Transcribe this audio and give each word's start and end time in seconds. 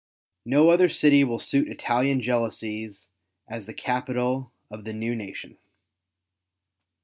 No 0.47 0.69
other 0.69 0.89
city 0.89 1.23
will 1.23 1.37
suit 1.37 1.67
Italian 1.67 2.21
jealousies 2.21 3.11
as 3.47 3.67
the 3.67 3.73
capital 3.75 4.51
of 4.71 4.83
the 4.83 4.93
new 4.93 5.15
nation. 5.15 5.59